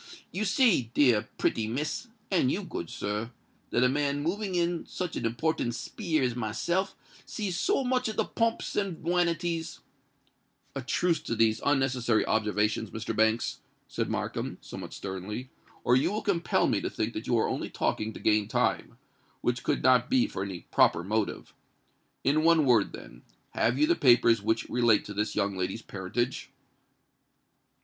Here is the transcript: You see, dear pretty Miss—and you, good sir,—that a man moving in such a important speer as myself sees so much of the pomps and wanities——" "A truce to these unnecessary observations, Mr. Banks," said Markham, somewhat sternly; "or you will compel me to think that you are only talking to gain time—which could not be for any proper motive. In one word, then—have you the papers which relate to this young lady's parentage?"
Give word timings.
You 0.31 0.45
see, 0.45 0.89
dear 0.95 1.29
pretty 1.37 1.67
Miss—and 1.67 2.51
you, 2.51 2.63
good 2.63 2.89
sir,—that 2.89 3.83
a 3.83 3.87
man 3.87 4.23
moving 4.23 4.55
in 4.55 4.87
such 4.87 5.15
a 5.15 5.23
important 5.23 5.75
speer 5.75 6.23
as 6.23 6.35
myself 6.35 6.95
sees 7.23 7.59
so 7.59 7.83
much 7.83 8.07
of 8.09 8.15
the 8.15 8.25
pomps 8.25 8.75
and 8.75 9.03
wanities——" 9.03 9.77
"A 10.75 10.81
truce 10.81 11.19
to 11.19 11.35
these 11.35 11.61
unnecessary 11.63 12.25
observations, 12.25 12.89
Mr. 12.89 13.15
Banks," 13.15 13.59
said 13.87 14.09
Markham, 14.09 14.57
somewhat 14.59 14.95
sternly; 14.95 15.51
"or 15.83 15.95
you 15.95 16.11
will 16.11 16.23
compel 16.23 16.65
me 16.65 16.81
to 16.81 16.89
think 16.89 17.13
that 17.13 17.27
you 17.27 17.37
are 17.37 17.47
only 17.47 17.69
talking 17.69 18.11
to 18.11 18.19
gain 18.19 18.47
time—which 18.47 19.61
could 19.61 19.83
not 19.83 20.09
be 20.09 20.25
for 20.25 20.41
any 20.41 20.61
proper 20.71 21.03
motive. 21.03 21.53
In 22.23 22.41
one 22.43 22.65
word, 22.65 22.93
then—have 22.93 23.77
you 23.77 23.85
the 23.85 23.93
papers 23.95 24.41
which 24.41 24.67
relate 24.67 25.05
to 25.05 25.13
this 25.13 25.35
young 25.35 25.55
lady's 25.55 25.83
parentage?" 25.83 26.49